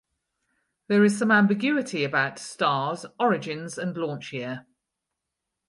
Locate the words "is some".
1.05-1.29